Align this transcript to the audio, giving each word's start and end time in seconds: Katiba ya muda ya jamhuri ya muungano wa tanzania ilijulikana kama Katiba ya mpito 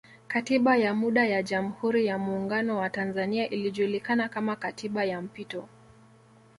Katiba 0.27 0.77
ya 0.77 0.93
muda 0.93 1.25
ya 1.27 1.43
jamhuri 1.43 2.05
ya 2.05 2.17
muungano 2.17 2.77
wa 2.77 2.89
tanzania 2.89 3.49
ilijulikana 3.49 4.29
kama 4.29 4.55
Katiba 4.55 5.05
ya 5.05 5.21
mpito 5.21 5.67